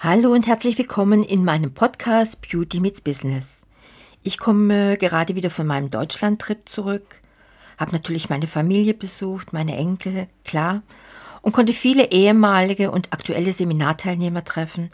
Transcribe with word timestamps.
Hallo 0.00 0.32
und 0.32 0.46
herzlich 0.46 0.78
willkommen 0.78 1.24
in 1.24 1.44
meinem 1.44 1.74
Podcast 1.74 2.40
Beauty 2.40 2.78
Meets 2.78 3.00
Business. 3.00 3.66
Ich 4.22 4.38
komme 4.38 4.96
gerade 4.96 5.34
wieder 5.34 5.50
von 5.50 5.66
meinem 5.66 5.90
Deutschland-Trip 5.90 6.68
zurück, 6.68 7.20
habe 7.78 7.90
natürlich 7.90 8.30
meine 8.30 8.46
Familie 8.46 8.94
besucht, 8.94 9.52
meine 9.52 9.76
Enkel, 9.76 10.28
klar, 10.44 10.82
und 11.42 11.50
konnte 11.50 11.72
viele 11.72 12.12
ehemalige 12.12 12.92
und 12.92 13.12
aktuelle 13.12 13.52
Seminarteilnehmer 13.52 14.44
treffen, 14.44 14.92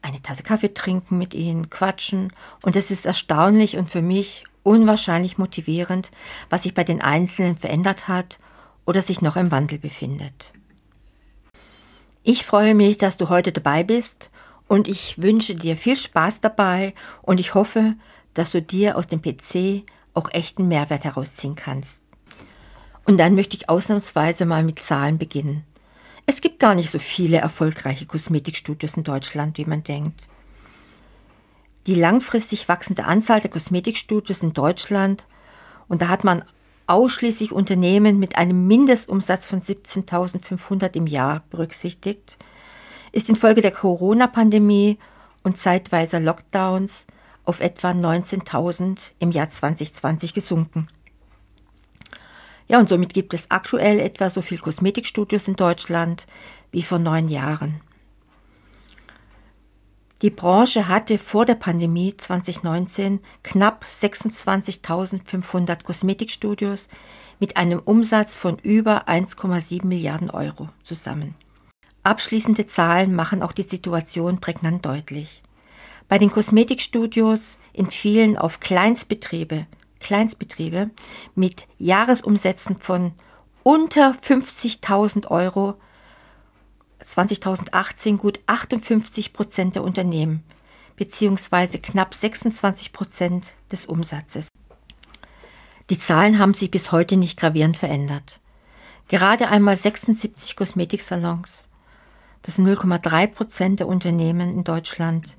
eine 0.00 0.22
Tasse 0.22 0.42
Kaffee 0.42 0.72
trinken 0.72 1.18
mit 1.18 1.34
ihnen, 1.34 1.68
quatschen, 1.68 2.32
und 2.62 2.76
es 2.76 2.90
ist 2.90 3.04
erstaunlich 3.04 3.76
und 3.76 3.90
für 3.90 4.00
mich 4.00 4.44
unwahrscheinlich 4.62 5.36
motivierend, 5.36 6.10
was 6.48 6.62
sich 6.62 6.72
bei 6.72 6.82
den 6.82 7.02
Einzelnen 7.02 7.58
verändert 7.58 8.08
hat 8.08 8.38
oder 8.86 9.02
sich 9.02 9.20
noch 9.20 9.36
im 9.36 9.50
Wandel 9.50 9.78
befindet. 9.78 10.54
Ich 12.22 12.44
freue 12.44 12.74
mich, 12.74 12.98
dass 12.98 13.16
du 13.16 13.30
heute 13.30 13.50
dabei 13.50 13.82
bist 13.82 14.30
und 14.68 14.88
ich 14.88 15.20
wünsche 15.22 15.54
dir 15.54 15.76
viel 15.76 15.96
Spaß 15.96 16.40
dabei 16.40 16.94
und 17.22 17.40
ich 17.40 17.54
hoffe, 17.54 17.94
dass 18.34 18.50
du 18.50 18.60
dir 18.60 18.96
aus 18.98 19.08
dem 19.08 19.22
PC 19.22 19.84
auch 20.12 20.28
echten 20.32 20.68
Mehrwert 20.68 21.04
herausziehen 21.04 21.56
kannst. 21.56 22.04
Und 23.06 23.16
dann 23.18 23.34
möchte 23.34 23.56
ich 23.56 23.70
ausnahmsweise 23.70 24.44
mal 24.44 24.62
mit 24.62 24.78
Zahlen 24.78 25.16
beginnen. 25.16 25.64
Es 26.26 26.42
gibt 26.42 26.60
gar 26.60 26.74
nicht 26.74 26.90
so 26.90 26.98
viele 26.98 27.38
erfolgreiche 27.38 28.06
Kosmetikstudios 28.06 28.96
in 28.96 29.04
Deutschland, 29.04 29.56
wie 29.56 29.64
man 29.64 29.82
denkt. 29.82 30.28
Die 31.86 31.94
langfristig 31.94 32.68
wachsende 32.68 33.04
Anzahl 33.04 33.40
der 33.40 33.50
Kosmetikstudios 33.50 34.42
in 34.42 34.52
Deutschland, 34.52 35.26
und 35.88 36.02
da 36.02 36.08
hat 36.08 36.22
man 36.22 36.44
ausschließlich 36.90 37.52
Unternehmen 37.52 38.18
mit 38.18 38.36
einem 38.36 38.66
Mindestumsatz 38.66 39.46
von 39.46 39.60
17.500 39.60 40.96
im 40.96 41.06
Jahr 41.06 41.44
berücksichtigt, 41.48 42.36
ist 43.12 43.28
infolge 43.28 43.62
der 43.62 43.70
Corona-Pandemie 43.70 44.98
und 45.44 45.56
zeitweiser 45.56 46.18
Lockdowns 46.18 47.06
auf 47.44 47.60
etwa 47.60 47.92
19.000 47.92 49.12
im 49.20 49.30
Jahr 49.30 49.48
2020 49.48 50.34
gesunken. 50.34 50.88
Ja, 52.66 52.80
und 52.80 52.88
somit 52.88 53.14
gibt 53.14 53.34
es 53.34 53.50
aktuell 53.50 54.00
etwa 54.00 54.28
so 54.28 54.42
viel 54.42 54.58
Kosmetikstudios 54.58 55.46
in 55.46 55.54
Deutschland 55.54 56.26
wie 56.72 56.82
vor 56.82 56.98
neun 56.98 57.28
Jahren. 57.28 57.80
Die 60.22 60.30
Branche 60.30 60.86
hatte 60.86 61.16
vor 61.16 61.46
der 61.46 61.54
Pandemie 61.54 62.14
2019 62.14 63.20
knapp 63.42 63.86
26.500 63.86 65.82
Kosmetikstudios 65.82 66.88
mit 67.38 67.56
einem 67.56 67.78
Umsatz 67.78 68.34
von 68.34 68.58
über 68.58 69.08
1,7 69.08 69.86
Milliarden 69.86 70.28
Euro 70.28 70.68
zusammen. 70.84 71.34
Abschließende 72.02 72.66
Zahlen 72.66 73.14
machen 73.14 73.42
auch 73.42 73.52
die 73.52 73.62
Situation 73.62 74.40
prägnant 74.40 74.84
deutlich. 74.84 75.42
Bei 76.06 76.18
den 76.18 76.30
Kosmetikstudios 76.30 77.58
entfielen 77.72 78.36
auf 78.36 78.60
Kleinstbetriebe, 78.60 79.66
Kleinstbetriebe 80.00 80.90
mit 81.34 81.66
Jahresumsätzen 81.78 82.78
von 82.78 83.12
unter 83.62 84.14
50.000 84.22 85.28
Euro 85.28 85.76
2018 87.04 88.18
gut 88.18 88.40
58 88.46 89.32
Prozent 89.32 89.74
der 89.74 89.84
Unternehmen 89.84 90.44
beziehungsweise 91.00 91.78
knapp 91.78 92.14
26 92.14 92.92
Prozent 92.92 93.54
des 93.72 93.86
Umsatzes. 93.86 94.48
Die 95.88 95.98
Zahlen 95.98 96.38
haben 96.38 96.52
sich 96.52 96.70
bis 96.70 96.92
heute 96.92 97.16
nicht 97.16 97.40
gravierend 97.40 97.78
verändert. 97.78 98.38
Gerade 99.08 99.48
einmal 99.48 99.78
76 99.78 100.56
Kosmetiksalons, 100.56 101.68
das 102.42 102.56
sind 102.56 102.68
0,3 102.68 103.28
Prozent 103.28 103.80
der 103.80 103.88
Unternehmen 103.88 104.54
in 104.54 104.62
Deutschland, 104.62 105.38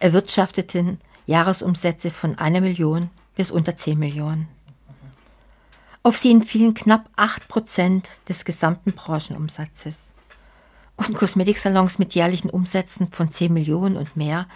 erwirtschafteten 0.00 0.98
Jahresumsätze 1.26 2.10
von 2.10 2.38
einer 2.38 2.62
Million 2.62 3.10
bis 3.36 3.50
unter 3.50 3.76
10 3.76 3.98
Millionen. 3.98 4.48
Auf 6.02 6.16
sie 6.16 6.30
entfielen 6.30 6.72
knapp 6.72 7.10
8 7.16 7.48
Prozent 7.48 8.08
des 8.30 8.46
gesamten 8.46 8.92
Branchenumsatzes 8.92 10.11
und 10.96 11.14
Kosmetiksalons 11.14 11.98
mit 11.98 12.14
jährlichen 12.14 12.50
Umsätzen 12.50 13.10
von 13.10 13.30
10 13.30 13.52
Millionen 13.52 13.96
und 13.96 14.16
mehr 14.16 14.46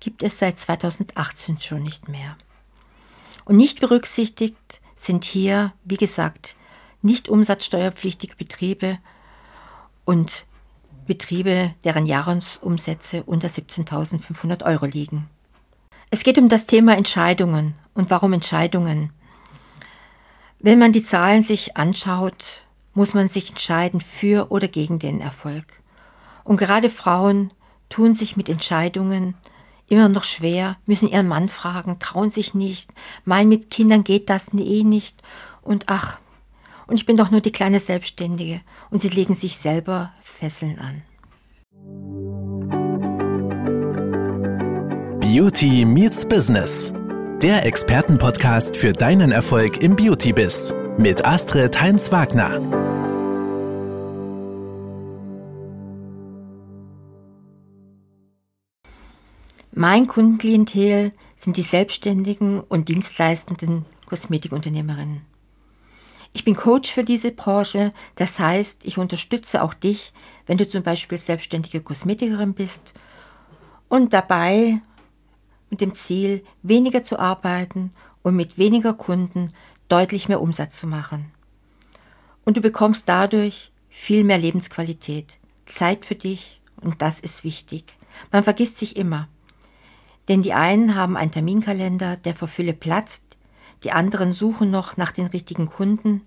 gibt 0.00 0.22
es 0.22 0.38
seit 0.38 0.58
2018 0.58 1.60
schon 1.60 1.82
nicht 1.82 2.08
mehr. 2.08 2.36
Und 3.44 3.56
nicht 3.56 3.80
berücksichtigt 3.80 4.80
sind 4.96 5.24
hier, 5.24 5.72
wie 5.84 5.96
gesagt, 5.96 6.56
nicht 7.02 7.28
umsatzsteuerpflichtige 7.28 8.36
Betriebe 8.36 8.98
und 10.04 10.46
Betriebe, 11.06 11.74
deren 11.84 12.06
Jahresumsätze 12.06 13.24
unter 13.24 13.48
17.500 13.48 14.64
Euro 14.64 14.86
liegen. 14.86 15.28
Es 16.10 16.22
geht 16.22 16.38
um 16.38 16.48
das 16.48 16.66
Thema 16.66 16.96
Entscheidungen 16.96 17.74
und 17.94 18.10
warum 18.10 18.32
Entscheidungen. 18.32 19.12
Wenn 20.60 20.78
man 20.78 20.92
die 20.92 21.02
Zahlen 21.02 21.42
sich 21.42 21.76
anschaut, 21.76 22.61
muss 22.94 23.14
man 23.14 23.28
sich 23.28 23.50
entscheiden 23.50 24.00
für 24.00 24.50
oder 24.50 24.68
gegen 24.68 24.98
den 24.98 25.20
Erfolg. 25.20 25.64
Und 26.44 26.56
gerade 26.56 26.90
Frauen 26.90 27.52
tun 27.88 28.14
sich 28.14 28.36
mit 28.36 28.48
Entscheidungen 28.48 29.34
immer 29.88 30.08
noch 30.08 30.24
schwer, 30.24 30.76
müssen 30.86 31.08
ihren 31.08 31.28
Mann 31.28 31.48
fragen, 31.48 31.98
trauen 31.98 32.30
sich 32.30 32.54
nicht, 32.54 32.90
meinen 33.24 33.48
mit 33.48 33.70
Kindern 33.70 34.04
geht 34.04 34.30
das 34.30 34.52
eh 34.54 34.84
nicht 34.84 35.22
und 35.60 35.84
ach, 35.88 36.18
und 36.86 36.96
ich 36.96 37.06
bin 37.06 37.16
doch 37.16 37.30
nur 37.30 37.40
die 37.40 37.52
kleine 37.52 37.80
Selbstständige 37.80 38.60
und 38.90 39.02
sie 39.02 39.08
legen 39.08 39.34
sich 39.34 39.58
selber 39.58 40.12
Fesseln 40.22 40.78
an. 40.78 41.02
Beauty 45.20 45.84
meets 45.84 46.26
Business. 46.26 46.92
Der 47.42 47.64
Expertenpodcast 47.64 48.76
für 48.76 48.92
deinen 48.92 49.32
Erfolg 49.32 49.78
im 49.82 49.96
Beauty-Biz 49.96 50.74
mit 50.98 51.24
Astrid 51.24 51.80
Heinz-Wagner. 51.80 52.60
Mein 59.72 60.06
Kundenklientel 60.06 61.12
sind 61.34 61.56
die 61.56 61.62
selbstständigen 61.62 62.60
und 62.60 62.88
dienstleistenden 62.88 63.86
Kosmetikunternehmerinnen. 64.06 65.22
Ich 66.34 66.44
bin 66.44 66.56
Coach 66.56 66.92
für 66.92 67.04
diese 67.04 67.30
Branche, 67.30 67.92
das 68.14 68.38
heißt, 68.38 68.84
ich 68.84 68.98
unterstütze 68.98 69.62
auch 69.62 69.74
dich, 69.74 70.12
wenn 70.46 70.58
du 70.58 70.68
zum 70.68 70.82
Beispiel 70.82 71.18
selbstständige 71.18 71.80
Kosmetikerin 71.80 72.54
bist 72.54 72.94
und 73.88 74.12
dabei 74.12 74.80
mit 75.70 75.80
dem 75.80 75.94
Ziel, 75.94 76.44
weniger 76.62 77.02
zu 77.02 77.18
arbeiten 77.18 77.92
und 78.22 78.36
mit 78.36 78.58
weniger 78.58 78.92
Kunden 78.92 79.52
deutlich 79.92 80.28
mehr 80.28 80.40
Umsatz 80.40 80.78
zu 80.78 80.86
machen. 80.86 81.30
Und 82.44 82.56
du 82.56 82.62
bekommst 82.62 83.08
dadurch 83.10 83.70
viel 83.90 84.24
mehr 84.24 84.38
Lebensqualität, 84.38 85.38
Zeit 85.66 86.06
für 86.06 86.14
dich 86.14 86.62
und 86.80 87.02
das 87.02 87.20
ist 87.20 87.44
wichtig. 87.44 87.84
Man 88.30 88.42
vergisst 88.42 88.78
sich 88.78 88.96
immer. 88.96 89.28
Denn 90.28 90.42
die 90.42 90.54
einen 90.54 90.94
haben 90.94 91.16
einen 91.16 91.30
Terminkalender, 91.30 92.16
der 92.16 92.34
vor 92.34 92.48
Fülle 92.48 92.72
platzt, 92.72 93.22
die 93.84 93.92
anderen 93.92 94.32
suchen 94.32 94.70
noch 94.70 94.96
nach 94.96 95.12
den 95.12 95.26
richtigen 95.26 95.66
Kunden, 95.66 96.22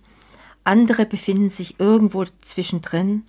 andere 0.64 1.06
befinden 1.06 1.50
sich 1.50 1.80
irgendwo 1.80 2.26
zwischendrin, 2.42 3.24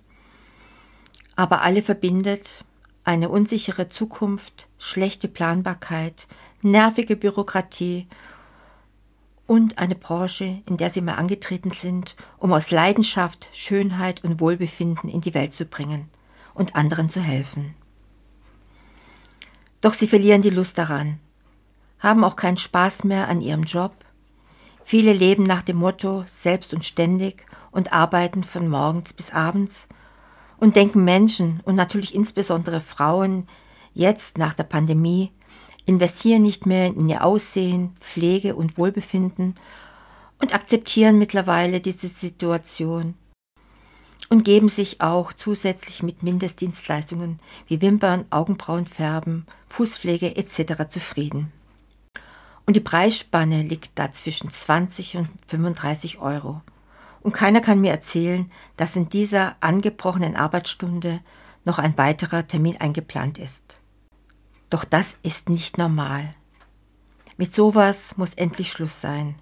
aber 1.35 1.61
alle 1.61 1.81
verbindet 1.81 2.63
eine 3.03 3.29
unsichere 3.29 3.89
Zukunft, 3.89 4.67
schlechte 4.77 5.27
Planbarkeit, 5.27 6.27
nervige 6.61 7.15
Bürokratie 7.15 8.05
und 9.47 9.79
eine 9.79 9.95
Branche, 9.95 10.61
in 10.65 10.77
der 10.77 10.89
sie 10.89 11.01
mal 11.01 11.15
angetreten 11.15 11.71
sind, 11.71 12.15
um 12.37 12.53
aus 12.53 12.69
Leidenschaft, 12.69 13.49
Schönheit 13.53 14.23
und 14.23 14.39
Wohlbefinden 14.39 15.09
in 15.09 15.21
die 15.21 15.33
Welt 15.33 15.53
zu 15.53 15.65
bringen 15.65 16.09
und 16.53 16.75
anderen 16.75 17.09
zu 17.09 17.21
helfen. 17.21 17.73
Doch 19.79 19.93
sie 19.93 20.07
verlieren 20.07 20.41
die 20.41 20.49
Lust 20.49 20.77
daran, 20.77 21.19
haben 21.99 22.23
auch 22.23 22.35
keinen 22.35 22.57
Spaß 22.57 23.05
mehr 23.05 23.29
an 23.29 23.41
ihrem 23.41 23.63
Job. 23.63 23.93
Viele 24.83 25.13
leben 25.13 25.43
nach 25.43 25.61
dem 25.61 25.77
Motto 25.77 26.23
selbst 26.27 26.73
und 26.73 26.85
ständig 26.85 27.45
und 27.71 27.93
arbeiten 27.93 28.43
von 28.43 28.67
morgens 28.67 29.13
bis 29.13 29.31
abends 29.31 29.87
und 30.57 30.75
denken 30.75 31.03
Menschen 31.03 31.61
und 31.63 31.75
natürlich 31.75 32.13
insbesondere 32.13 32.81
Frauen 32.81 33.47
jetzt 33.93 34.37
nach 34.37 34.53
der 34.53 34.63
Pandemie 34.63 35.31
investieren 35.87 36.43
nicht 36.43 36.65
mehr 36.65 36.87
in 36.87 37.09
ihr 37.09 37.23
Aussehen, 37.23 37.95
Pflege 37.99 38.55
und 38.55 38.77
Wohlbefinden 38.77 39.55
und 40.39 40.53
akzeptieren 40.53 41.17
mittlerweile 41.17 41.79
diese 41.79 42.07
Situation 42.07 43.15
und 44.29 44.43
geben 44.43 44.69
sich 44.69 45.01
auch 45.01 45.31
zusätzlich 45.33 46.03
mit 46.03 46.23
Mindestdienstleistungen 46.23 47.39
wie 47.67 47.81
Wimpern, 47.81 48.25
Augenbrauen 48.29 48.85
färben, 48.85 49.45
Fußpflege 49.69 50.35
etc. 50.35 50.89
zufrieden. 50.89 51.51
Und 52.65 52.75
die 52.75 52.81
Preisspanne 52.81 53.63
liegt 53.63 53.91
da 53.95 54.11
zwischen 54.11 54.51
20 54.51 55.17
und 55.17 55.29
35 55.47 56.19
Euro. 56.19 56.61
Und 57.21 57.31
keiner 57.31 57.61
kann 57.61 57.79
mir 57.79 57.91
erzählen, 57.91 58.51
dass 58.75 58.97
in 58.97 59.07
dieser 59.07 59.55
angebrochenen 59.61 60.35
Arbeitsstunde 60.35 61.21
noch 61.63 61.79
ein 61.79 61.97
weiterer 61.97 62.45
Termin 62.45 62.77
eingeplant 62.77 63.37
ist. 63.37 63.79
Doch 64.69 64.83
das 64.83 65.15
ist 65.23 65.49
nicht 65.49 65.77
normal. 65.77 66.31
Mit 67.37 67.53
sowas 67.53 68.17
muss 68.17 68.33
endlich 68.33 68.71
Schluss 68.71 68.99
sein. 68.99 69.35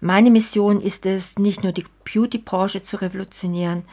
Meine 0.00 0.30
Mission 0.30 0.80
ist 0.80 1.06
es, 1.06 1.38
nicht 1.38 1.62
nur 1.62 1.72
die 1.72 1.86
Beauty-Branche 2.04 2.82
zu 2.82 2.96
revolutionieren, 2.96 3.84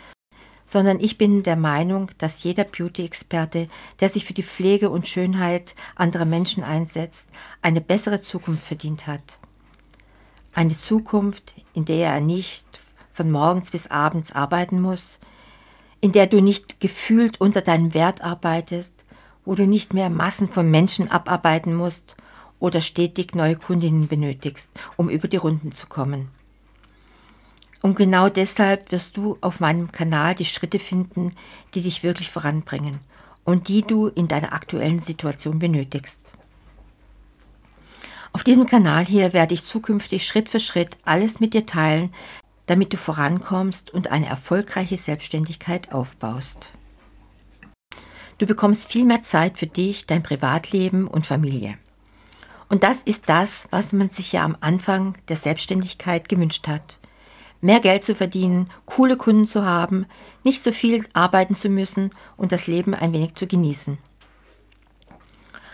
sondern 0.65 0.99
ich 0.99 1.17
bin 1.17 1.43
der 1.43 1.55
Meinung, 1.55 2.11
dass 2.17 2.43
jeder 2.43 2.65
Beauty-Experte, 2.65 3.67
der 3.99 4.09
sich 4.09 4.25
für 4.25 4.33
die 4.33 4.43
Pflege 4.43 4.89
und 4.89 5.07
Schönheit 5.07 5.75
anderer 5.95 6.25
Menschen 6.25 6.63
einsetzt, 6.63 7.27
eine 7.61 7.81
bessere 7.81 8.21
Zukunft 8.21 8.63
verdient 8.63 9.07
hat. 9.07 9.39
Eine 10.53 10.75
Zukunft, 10.75 11.53
in 11.73 11.85
der 11.85 12.09
er 12.09 12.21
nicht 12.21 12.65
von 13.13 13.31
morgens 13.31 13.71
bis 13.71 13.87
abends 13.87 14.31
arbeiten 14.31 14.81
muss, 14.81 15.19
in 16.01 16.11
der 16.11 16.27
du 16.27 16.41
nicht 16.41 16.79
gefühlt 16.79 17.41
unter 17.41 17.61
deinem 17.61 17.93
Wert 17.93 18.21
arbeitest, 18.21 18.96
wo 19.47 19.55
du 19.55 19.65
nicht 19.65 19.93
mehr 19.93 20.09
Massen 20.09 20.49
von 20.49 20.69
Menschen 20.69 21.09
abarbeiten 21.09 21.73
musst 21.73 22.17
oder 22.59 22.81
stetig 22.81 23.33
neue 23.33 23.55
Kundinnen 23.55 24.09
benötigst, 24.09 24.69
um 24.97 25.09
über 25.09 25.29
die 25.29 25.37
Runden 25.37 25.71
zu 25.71 25.87
kommen. 25.87 26.27
Und 27.81 27.95
genau 27.95 28.27
deshalb 28.27 28.91
wirst 28.91 29.15
du 29.15 29.37
auf 29.39 29.61
meinem 29.61 29.93
Kanal 29.93 30.35
die 30.35 30.43
Schritte 30.43 30.79
finden, 30.79 31.31
die 31.73 31.81
dich 31.81 32.03
wirklich 32.03 32.29
voranbringen 32.29 32.99
und 33.45 33.69
die 33.69 33.83
du 33.83 34.07
in 34.07 34.27
deiner 34.27 34.51
aktuellen 34.51 34.99
Situation 34.99 35.59
benötigst. 35.59 36.33
Auf 38.33 38.43
diesem 38.43 38.65
Kanal 38.65 39.05
hier 39.05 39.31
werde 39.31 39.53
ich 39.53 39.63
zukünftig 39.63 40.27
Schritt 40.27 40.49
für 40.49 40.59
Schritt 40.59 40.97
alles 41.05 41.39
mit 41.39 41.53
dir 41.53 41.65
teilen, 41.65 42.11
damit 42.65 42.91
du 42.91 42.97
vorankommst 42.97 43.93
und 43.93 44.11
eine 44.11 44.25
erfolgreiche 44.25 44.97
Selbstständigkeit 44.97 45.93
aufbaust. 45.93 46.69
Du 48.37 48.45
bekommst 48.45 48.85
viel 48.91 49.03
mehr 49.03 49.23
Zeit 49.23 49.57
für 49.57 49.65
dich, 49.65 50.05
dein 50.05 50.21
Privatleben 50.21 51.07
und 51.07 51.25
Familie. 51.25 51.77
Und 52.69 52.83
das 52.83 53.01
ist 53.01 53.23
das, 53.27 53.67
was 53.71 53.93
man 53.93 54.09
sich 54.09 54.33
ja 54.33 54.43
am 54.43 54.57
Anfang 54.61 55.15
der 55.27 55.37
Selbstständigkeit 55.37 56.29
gewünscht 56.29 56.67
hat. 56.67 56.99
Mehr 57.61 57.79
Geld 57.79 58.03
zu 58.03 58.13
verdienen, 58.13 58.69
coole 58.85 59.17
Kunden 59.17 59.47
zu 59.47 59.65
haben, 59.65 60.05
nicht 60.43 60.61
so 60.61 60.71
viel 60.71 61.07
arbeiten 61.13 61.55
zu 61.55 61.69
müssen 61.69 62.11
und 62.35 62.51
das 62.51 62.67
Leben 62.67 62.93
ein 62.93 63.13
wenig 63.13 63.33
zu 63.35 63.47
genießen. 63.47 63.97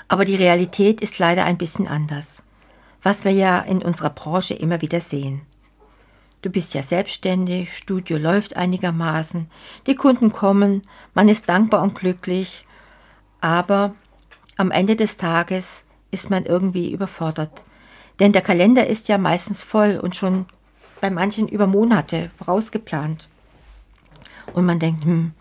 Aber 0.07 0.23
die 0.23 0.35
Realität 0.35 1.01
ist 1.01 1.19
leider 1.19 1.43
ein 1.43 1.57
bisschen 1.57 1.87
anders, 1.87 2.43
was 3.01 3.25
wir 3.25 3.31
ja 3.31 3.59
in 3.59 3.83
unserer 3.83 4.11
Branche 4.11 4.53
immer 4.53 4.81
wieder 4.81 5.01
sehen. 5.01 5.41
Du 6.43 6.49
bist 6.49 6.73
ja 6.73 6.83
selbstständig, 6.83 7.73
Studio 7.73 8.17
läuft 8.17 8.57
einigermaßen, 8.57 9.49
die 9.87 9.95
Kunden 9.95 10.29
kommen, 10.29 10.85
man 11.13 11.29
ist 11.29 11.47
dankbar 11.47 11.81
und 11.81 11.95
glücklich, 11.95 12.65
aber 13.39 13.95
am 14.57 14.69
Ende 14.69 14.97
des 14.97 15.15
Tages 15.15 15.83
ist 16.11 16.29
man 16.29 16.45
irgendwie 16.45 16.91
überfordert. 16.91 17.63
Denn 18.19 18.33
der 18.33 18.41
Kalender 18.41 18.85
ist 18.85 19.07
ja 19.07 19.17
meistens 19.17 19.63
voll 19.63 19.97
und 20.03 20.17
schon 20.17 20.45
bei 20.99 21.09
manchen 21.09 21.47
über 21.47 21.65
Monate 21.65 22.29
vorausgeplant. 22.37 23.29
Und 24.53 24.65
man 24.65 24.79
denkt, 24.79 25.05
hm, 25.05 25.31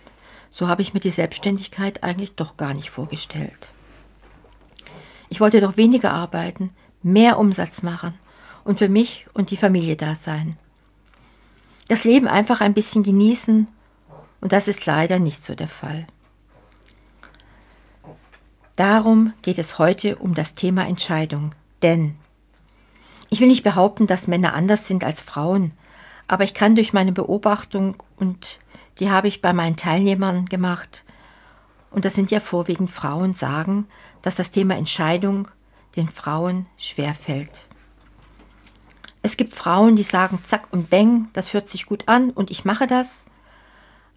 so 0.53 0.69
habe 0.69 0.83
ich 0.83 0.95
mir 0.95 1.01
die 1.01 1.11
Selbstständigkeit 1.11 2.05
eigentlich 2.05 2.37
doch 2.37 2.57
gar 2.57 2.75
nicht 2.75 2.91
vorgestellt. 2.91 3.73
Ich 5.31 5.41
wollte 5.41 5.61
doch 5.61 5.77
weniger 5.77 6.13
arbeiten, 6.13 6.71
mehr 7.03 7.41
Umsatz 7.41 7.83
machen 7.83 8.15
und 8.63 8.79
für 8.79 8.89
mich 8.89 9.27
und 9.33 9.51
die 9.51 9.57
Familie 9.57 9.97
da 9.97 10.15
sein 10.15 10.59
das 11.89 12.05
Leben 12.05 12.29
einfach 12.29 12.61
ein 12.61 12.75
bisschen 12.75 13.03
genießen 13.03 13.69
und 14.41 14.53
das 14.53 14.69
ist 14.69 14.87
leider 14.87 15.19
nicht 15.19 15.43
so 15.43 15.55
der 15.55 15.69
Fall. 15.69 16.07
Darum 18.77 19.33
geht 19.43 19.59
es 19.59 19.79
heute 19.79 20.17
um 20.17 20.35
das 20.35 20.55
Thema 20.55 20.87
Entscheidung, 20.87 21.55
denn 21.83 22.17
ich 23.29 23.41
will 23.41 23.49
nicht 23.49 23.63
behaupten, 23.63 24.07
dass 24.07 24.29
Männer 24.29 24.55
anders 24.55 24.87
sind 24.87 25.05
als 25.05 25.21
Frauen, 25.21 25.73
aber 26.29 26.45
ich 26.45 26.55
kann 26.55 26.75
durch 26.75 26.93
meine 26.93 27.13
Beobachtung 27.13 27.97
und 28.17 28.59
die 28.99 29.11
habe 29.11 29.29
ich 29.29 29.43
bei 29.43 29.53
meinen 29.53 29.77
Teilnehmern 29.77 30.47
gemacht, 30.47 31.05
und 31.93 32.05
das 32.07 32.15
sind 32.15 32.31
ja 32.31 32.41
vorwiegend 32.41 32.91
Frauen, 32.91 33.35
sagen, 33.35 33.87
dass 34.23 34.37
das 34.37 34.51
Thema 34.51 34.77
Entscheidung 34.77 35.49
den 35.95 36.09
Frauen 36.09 36.67
schwerfällt. 36.79 37.69
Es 39.23 39.37
gibt 39.37 39.55
Frauen, 39.55 39.95
die 39.97 40.03
sagen, 40.03 40.41
zack 40.43 40.69
und 40.73 40.91
bang, 40.91 41.29
das 41.33 41.53
hört 41.53 41.69
sich 41.69 41.87
gut 41.87 42.09
an 42.09 42.31
und 42.31 42.51
ich 42.51 42.65
mache 42.65 42.87
das. 42.87 43.25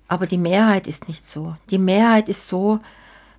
Aber 0.07 0.27
die 0.27 0.37
Mehrheit 0.37 0.87
ist 0.87 1.07
nicht 1.07 1.25
so. 1.25 1.55
Die 1.69 1.77
Mehrheit 1.77 2.27
ist 2.27 2.47
so, 2.47 2.79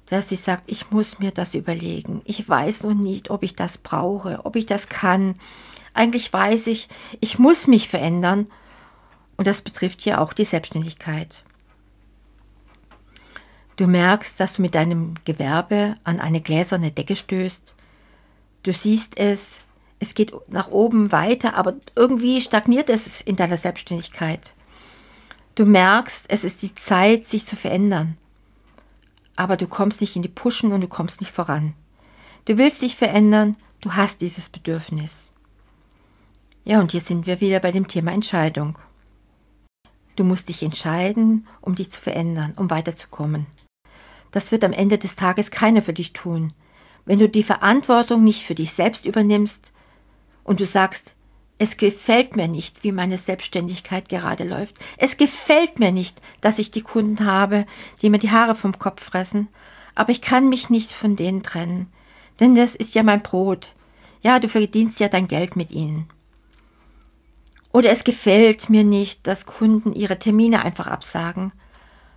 dass 0.06 0.28
sie 0.28 0.36
sagt, 0.36 0.64
ich 0.66 0.90
muss 0.90 1.18
mir 1.18 1.32
das 1.32 1.54
überlegen. 1.54 2.22
Ich 2.24 2.48
weiß 2.48 2.84
noch 2.84 2.94
nicht, 2.94 3.30
ob 3.30 3.42
ich 3.42 3.56
das 3.56 3.78
brauche, 3.78 4.44
ob 4.44 4.56
ich 4.56 4.66
das 4.66 4.88
kann. 4.88 5.34
Eigentlich 5.94 6.32
weiß 6.32 6.68
ich, 6.68 6.88
ich 7.20 7.38
muss 7.38 7.66
mich 7.66 7.88
verändern. 7.88 8.46
Und 9.36 9.46
das 9.46 9.62
betrifft 9.62 10.04
ja 10.04 10.18
auch 10.18 10.32
die 10.32 10.44
Selbstständigkeit. 10.44 11.42
Du 13.76 13.86
merkst, 13.86 14.40
dass 14.40 14.54
du 14.54 14.62
mit 14.62 14.74
deinem 14.74 15.14
Gewerbe 15.24 15.96
an 16.04 16.20
eine 16.20 16.40
gläserne 16.40 16.92
Decke 16.92 17.16
stößt. 17.16 17.74
Du 18.62 18.72
siehst 18.72 19.18
es, 19.18 19.58
es 19.98 20.14
geht 20.14 20.32
nach 20.48 20.68
oben 20.68 21.12
weiter, 21.12 21.54
aber 21.54 21.74
irgendwie 21.94 22.40
stagniert 22.40 22.90
es 22.90 23.20
in 23.20 23.36
deiner 23.36 23.56
Selbstständigkeit. 23.56 24.54
Du 25.54 25.64
merkst, 25.64 26.26
es 26.28 26.44
ist 26.44 26.62
die 26.62 26.74
Zeit, 26.74 27.26
sich 27.26 27.46
zu 27.46 27.56
verändern. 27.56 28.18
Aber 29.36 29.56
du 29.56 29.66
kommst 29.66 30.00
nicht 30.00 30.16
in 30.16 30.22
die 30.22 30.28
Puschen 30.28 30.72
und 30.72 30.82
du 30.82 30.88
kommst 30.88 31.20
nicht 31.20 31.32
voran. 31.32 31.74
Du 32.44 32.58
willst 32.58 32.82
dich 32.82 32.96
verändern, 32.96 33.56
du 33.80 33.94
hast 33.94 34.20
dieses 34.20 34.48
Bedürfnis. 34.48 35.32
Ja, 36.64 36.80
und 36.80 36.92
hier 36.92 37.00
sind 37.00 37.26
wir 37.26 37.40
wieder 37.40 37.60
bei 37.60 37.72
dem 37.72 37.88
Thema 37.88 38.12
Entscheidung. 38.12 38.78
Du 40.14 40.24
musst 40.24 40.48
dich 40.48 40.62
entscheiden, 40.62 41.46
um 41.60 41.74
dich 41.74 41.90
zu 41.90 42.00
verändern, 42.00 42.54
um 42.56 42.70
weiterzukommen. 42.70 43.46
Das 44.30 44.52
wird 44.52 44.64
am 44.64 44.72
Ende 44.72 44.98
des 44.98 45.16
Tages 45.16 45.50
keiner 45.50 45.82
für 45.82 45.92
dich 45.92 46.12
tun. 46.12 46.52
Wenn 47.04 47.18
du 47.18 47.28
die 47.28 47.44
Verantwortung 47.44 48.24
nicht 48.24 48.44
für 48.44 48.54
dich 48.54 48.72
selbst 48.72 49.06
übernimmst, 49.06 49.72
und 50.46 50.60
du 50.60 50.64
sagst, 50.64 51.14
es 51.58 51.76
gefällt 51.76 52.36
mir 52.36 52.48
nicht, 52.48 52.84
wie 52.84 52.92
meine 52.92 53.18
Selbstständigkeit 53.18 54.08
gerade 54.08 54.44
läuft. 54.44 54.76
Es 54.96 55.16
gefällt 55.16 55.78
mir 55.78 55.90
nicht, 55.90 56.20
dass 56.40 56.58
ich 56.58 56.70
die 56.70 56.82
Kunden 56.82 57.26
habe, 57.26 57.66
die 58.00 58.10
mir 58.10 58.18
die 58.18 58.30
Haare 58.30 58.54
vom 58.54 58.78
Kopf 58.78 59.02
fressen, 59.02 59.48
aber 59.94 60.10
ich 60.10 60.20
kann 60.20 60.48
mich 60.48 60.70
nicht 60.70 60.92
von 60.92 61.16
denen 61.16 61.42
trennen, 61.42 61.92
denn 62.38 62.54
das 62.54 62.74
ist 62.74 62.94
ja 62.94 63.02
mein 63.02 63.22
Brot. 63.22 63.74
Ja, 64.20 64.38
du 64.38 64.48
verdienst 64.48 65.00
ja 65.00 65.08
dein 65.08 65.28
Geld 65.28 65.56
mit 65.56 65.72
ihnen. 65.72 66.08
Oder 67.72 67.90
es 67.90 68.04
gefällt 68.04 68.70
mir 68.70 68.84
nicht, 68.84 69.26
dass 69.26 69.46
Kunden 69.46 69.94
ihre 69.94 70.18
Termine 70.18 70.64
einfach 70.64 70.86
absagen, 70.86 71.52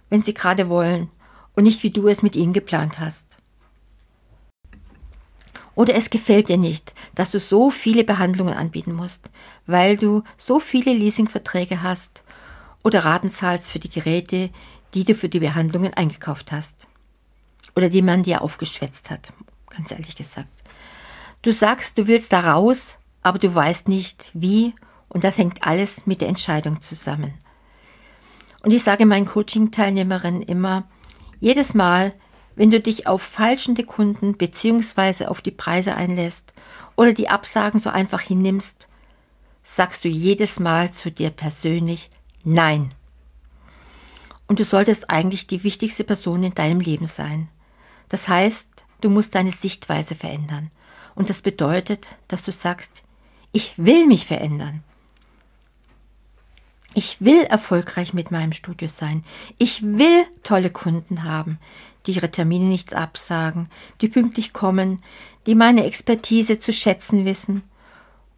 wenn 0.09 0.21
sie 0.21 0.33
gerade 0.33 0.69
wollen 0.69 1.09
und 1.55 1.63
nicht 1.63 1.83
wie 1.83 1.91
du 1.91 2.07
es 2.07 2.21
mit 2.21 2.35
ihnen 2.35 2.53
geplant 2.53 2.99
hast. 2.99 3.28
Oder 5.79 5.95
es 5.95 6.09
gefällt 6.09 6.49
dir 6.49 6.57
nicht, 6.57 6.93
dass 7.15 7.31
du 7.31 7.39
so 7.39 7.71
viele 7.71 8.03
Behandlungen 8.03 8.53
anbieten 8.53 8.91
musst, 8.91 9.31
weil 9.65 9.95
du 9.95 10.23
so 10.35 10.59
viele 10.59 10.91
Leasingverträge 10.91 11.81
hast 11.81 12.21
oder 12.83 13.05
Raten 13.05 13.31
zahlst 13.31 13.69
für 13.69 13.79
die 13.79 13.87
Geräte, 13.87 14.49
die 14.93 15.05
du 15.05 15.15
für 15.15 15.29
die 15.29 15.39
Behandlungen 15.39 15.93
eingekauft 15.93 16.51
hast. 16.51 16.87
Oder 17.77 17.87
die 17.87 18.01
man 18.01 18.23
dir 18.23 18.41
aufgeschwätzt 18.41 19.09
hat, 19.09 19.31
ganz 19.69 19.91
ehrlich 19.91 20.17
gesagt. 20.17 20.49
Du 21.43 21.53
sagst, 21.53 21.97
du 21.97 22.07
willst 22.07 22.33
da 22.33 22.41
raus, 22.41 22.97
aber 23.23 23.39
du 23.39 23.55
weißt 23.55 23.87
nicht, 23.87 24.31
wie, 24.33 24.75
und 25.07 25.23
das 25.23 25.37
hängt 25.37 25.65
alles 25.65 26.05
mit 26.05 26.19
der 26.19 26.27
Entscheidung 26.27 26.81
zusammen. 26.81 27.35
Und 28.63 28.71
ich 28.71 28.83
sage 28.83 29.05
meinen 29.05 29.27
Coaching-Teilnehmerinnen 29.27 30.41
immer, 30.41 30.89
jedes 31.39 31.73
Mal, 31.73 32.13
wenn 32.59 32.71
du 32.71 32.81
dich 32.81 33.07
auf 33.07 33.21
falschende 33.21 33.85
Kunden 33.85 34.33
bzw. 34.33 35.27
auf 35.27 35.39
die 35.39 35.49
Preise 35.49 35.95
einlässt 35.95 36.51
oder 36.97 37.13
die 37.13 37.29
Absagen 37.29 37.79
so 37.79 37.89
einfach 37.89 38.19
hinnimmst, 38.19 38.89
sagst 39.63 40.03
du 40.03 40.09
jedes 40.09 40.59
Mal 40.59 40.91
zu 40.91 41.09
dir 41.09 41.29
persönlich 41.29 42.09
Nein. 42.43 42.93
Und 44.45 44.59
du 44.59 44.65
solltest 44.65 45.09
eigentlich 45.09 45.47
die 45.47 45.63
wichtigste 45.63 46.03
Person 46.03 46.43
in 46.43 46.53
deinem 46.53 46.81
Leben 46.81 47.07
sein. 47.07 47.47
Das 48.09 48.27
heißt, 48.27 48.67
du 48.99 49.09
musst 49.09 49.35
deine 49.35 49.53
Sichtweise 49.53 50.15
verändern. 50.15 50.69
Und 51.15 51.29
das 51.29 51.41
bedeutet, 51.41 52.09
dass 52.27 52.43
du 52.43 52.51
sagst, 52.51 53.03
ich 53.53 53.75
will 53.77 54.05
mich 54.05 54.25
verändern. 54.25 54.83
Ich 56.95 57.21
will 57.21 57.43
erfolgreich 57.43 58.13
mit 58.13 58.31
meinem 58.31 58.51
Studio 58.51 58.87
sein. 58.87 59.23
Ich 59.57 59.83
will 59.83 60.25
tolle 60.43 60.69
Kunden 60.69 61.23
haben 61.23 61.59
die 62.05 62.13
ihre 62.13 62.31
Termine 62.31 62.65
nichts 62.65 62.93
absagen, 62.93 63.69
die 64.01 64.07
pünktlich 64.07 64.53
kommen, 64.53 65.03
die 65.45 65.55
meine 65.55 65.85
Expertise 65.85 66.59
zu 66.59 66.73
schätzen 66.73 67.25
wissen 67.25 67.63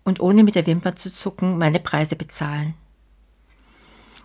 und 0.03 0.19
ohne 0.19 0.43
mit 0.43 0.55
der 0.55 0.65
Wimper 0.65 0.95
zu 0.95 1.13
zucken 1.13 1.57
meine 1.57 1.79
Preise 1.79 2.15
bezahlen. 2.15 2.73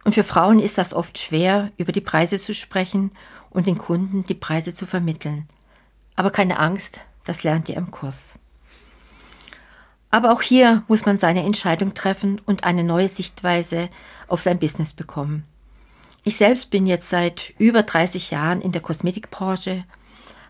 Und 0.05 0.15
für 0.15 0.25
Frauen 0.25 0.61
ist 0.61 0.79
das 0.79 0.95
oft 0.95 1.19
schwer, 1.19 1.73
über 1.77 1.93
die 1.93 2.01
Preise 2.01 2.41
zu 2.41 2.55
sprechen 2.55 3.11
und 3.51 3.67
den 3.67 3.79
Kunden 3.79 4.25
die 4.27 4.35
Preise 4.35 4.73
zu 4.73 4.87
vermitteln. 4.87 5.47
Aber 6.15 6.31
keine 6.31 6.59
Angst, 6.59 7.01
das 7.25 7.43
lernt 7.43 7.69
ihr 7.69 7.77
im 7.77 7.91
Kurs. 7.91 8.31
Aber 10.11 10.33
auch 10.33 10.43
hier 10.43 10.83
muss 10.89 11.05
man 11.05 11.19
seine 11.19 11.43
Entscheidung 11.43 11.95
treffen 11.95 12.41
und 12.47 12.65
eine 12.65 12.85
neue 12.85 13.09
Sichtweise 13.09 13.89
auf 14.29 14.41
sein 14.41 14.59
Business 14.59 14.93
bekommen. 14.93 15.45
Ich 16.25 16.37
selbst 16.37 16.71
bin 16.71 16.87
jetzt 16.87 17.09
seit 17.09 17.55
über 17.59 17.83
30 17.83 18.31
Jahren 18.31 18.61
in 18.61 18.73
der 18.73 18.83
Kosmetikbranche, 18.83 19.85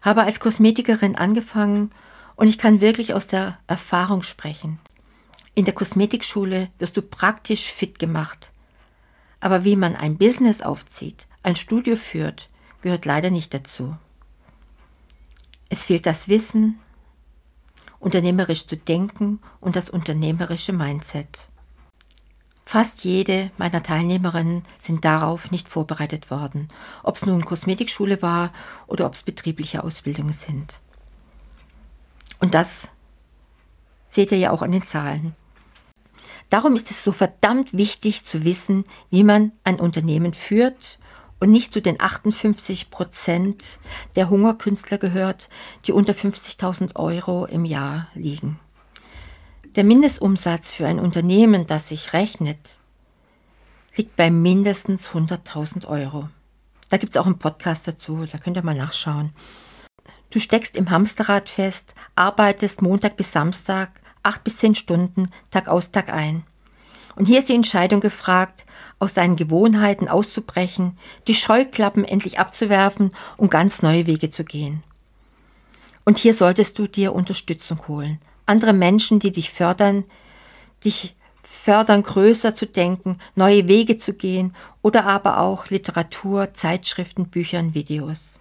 habe 0.02 0.22
als 0.22 0.40
Kosmetikerin 0.40 1.16
angefangen 1.16 1.90
und 2.36 2.48
ich 2.48 2.58
kann 2.58 2.80
wirklich 2.80 3.12
aus 3.12 3.26
der 3.26 3.58
Erfahrung 3.66 4.22
sprechen. 4.22 4.78
In 5.54 5.64
der 5.64 5.74
Kosmetikschule 5.74 6.68
wirst 6.78 6.96
du 6.96 7.02
praktisch 7.02 7.64
fit 7.64 7.98
gemacht. 7.98 8.52
Aber 9.40 9.64
wie 9.64 9.76
man 9.76 9.96
ein 9.96 10.16
Business 10.16 10.62
aufzieht, 10.62 11.26
ein 11.42 11.56
Studio 11.56 11.96
führt, 11.96 12.48
gehört 12.82 13.04
leider 13.04 13.30
nicht 13.30 13.52
dazu. 13.52 13.96
Es 15.68 15.84
fehlt 15.84 16.06
das 16.06 16.28
Wissen, 16.28 16.78
unternehmerisch 18.06 18.68
zu 18.68 18.76
denken 18.76 19.40
und 19.60 19.74
das 19.74 19.90
unternehmerische 19.90 20.72
Mindset. 20.72 21.48
Fast 22.64 23.02
jede 23.02 23.50
meiner 23.58 23.82
Teilnehmerinnen 23.82 24.62
sind 24.78 25.04
darauf 25.04 25.50
nicht 25.50 25.68
vorbereitet 25.68 26.30
worden, 26.30 26.68
ob 27.02 27.16
es 27.16 27.26
nun 27.26 27.44
Kosmetikschule 27.44 28.22
war 28.22 28.52
oder 28.86 29.06
ob 29.06 29.14
es 29.14 29.24
betriebliche 29.24 29.82
Ausbildungen 29.82 30.34
sind. 30.34 30.78
Und 32.38 32.54
das 32.54 32.90
seht 34.06 34.30
ihr 34.30 34.38
ja 34.38 34.52
auch 34.52 34.62
an 34.62 34.70
den 34.70 34.84
Zahlen. 34.84 35.34
Darum 36.48 36.76
ist 36.76 36.92
es 36.92 37.02
so 37.02 37.10
verdammt 37.10 37.76
wichtig 37.76 38.24
zu 38.24 38.44
wissen, 38.44 38.84
wie 39.10 39.24
man 39.24 39.50
ein 39.64 39.80
Unternehmen 39.80 40.32
führt 40.32 41.00
und 41.40 41.50
nicht 41.50 41.72
zu 41.72 41.82
den 41.82 42.00
58 42.00 42.90
Prozent 42.90 43.78
der 44.14 44.30
Hungerkünstler 44.30 44.98
gehört, 44.98 45.48
die 45.86 45.92
unter 45.92 46.12
50.000 46.12 46.96
Euro 46.96 47.44
im 47.46 47.64
Jahr 47.64 48.08
liegen. 48.14 48.58
Der 49.76 49.84
Mindestumsatz 49.84 50.72
für 50.72 50.86
ein 50.86 50.98
Unternehmen, 50.98 51.66
das 51.66 51.88
sich 51.88 52.14
rechnet, 52.14 52.80
liegt 53.94 54.16
bei 54.16 54.30
mindestens 54.30 55.10
100.000 55.10 55.86
Euro. 55.86 56.28
Da 56.88 56.96
gibt 56.96 57.14
es 57.14 57.20
auch 57.20 57.26
einen 57.26 57.38
Podcast 57.38 57.86
dazu, 57.88 58.26
da 58.30 58.38
könnt 58.38 58.56
ihr 58.56 58.64
mal 58.64 58.76
nachschauen. 58.76 59.32
Du 60.30 60.40
steckst 60.40 60.76
im 60.76 60.90
Hamsterrad 60.90 61.48
fest, 61.48 61.94
arbeitest 62.14 62.82
Montag 62.82 63.16
bis 63.16 63.32
Samstag, 63.32 64.00
acht 64.22 64.44
bis 64.44 64.58
zehn 64.58 64.74
Stunden, 64.74 65.30
Tag 65.50 65.68
aus, 65.68 65.90
Tag 65.90 66.12
ein. 66.12 66.44
Und 67.16 67.26
hier 67.26 67.40
ist 67.40 67.48
die 67.48 67.54
Entscheidung 67.54 68.00
gefragt, 68.00 68.66
aus 68.98 69.14
seinen 69.14 69.36
Gewohnheiten 69.36 70.08
auszubrechen, 70.08 70.96
die 71.26 71.34
Scheuklappen 71.34 72.04
endlich 72.04 72.38
abzuwerfen 72.38 73.10
und 73.36 73.50
ganz 73.50 73.82
neue 73.82 74.06
Wege 74.06 74.30
zu 74.30 74.44
gehen. 74.44 74.82
Und 76.04 76.18
hier 76.18 76.34
solltest 76.34 76.78
du 76.78 76.86
dir 76.86 77.14
Unterstützung 77.14 77.88
holen. 77.88 78.20
Andere 78.46 78.72
Menschen, 78.72 79.18
die 79.18 79.32
dich 79.32 79.50
fördern, 79.50 80.04
dich 80.84 81.16
fördern, 81.42 82.02
größer 82.02 82.54
zu 82.54 82.66
denken, 82.66 83.18
neue 83.34 83.66
Wege 83.66 83.98
zu 83.98 84.12
gehen 84.12 84.54
oder 84.82 85.04
aber 85.06 85.40
auch 85.40 85.68
Literatur, 85.68 86.54
Zeitschriften, 86.54 87.28
Büchern, 87.28 87.74
Videos. 87.74 88.38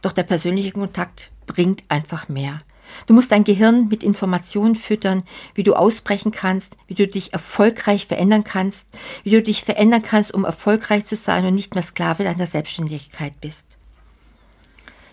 Doch 0.00 0.12
der 0.12 0.22
persönliche 0.22 0.72
Kontakt 0.72 1.30
bringt 1.46 1.82
einfach 1.88 2.28
mehr. 2.28 2.60
Du 3.06 3.14
musst 3.14 3.32
dein 3.32 3.44
Gehirn 3.44 3.88
mit 3.88 4.02
Informationen 4.02 4.76
füttern, 4.76 5.22
wie 5.54 5.62
du 5.62 5.74
ausbrechen 5.74 6.32
kannst, 6.32 6.76
wie 6.86 6.94
du 6.94 7.06
dich 7.06 7.32
erfolgreich 7.32 8.06
verändern 8.06 8.44
kannst, 8.44 8.88
wie 9.22 9.30
du 9.30 9.42
dich 9.42 9.64
verändern 9.64 10.02
kannst, 10.02 10.32
um 10.32 10.44
erfolgreich 10.44 11.04
zu 11.04 11.16
sein 11.16 11.44
und 11.44 11.54
nicht 11.54 11.74
mehr 11.74 11.84
Sklave 11.84 12.24
deiner 12.24 12.46
Selbstständigkeit 12.46 13.40
bist. 13.40 13.78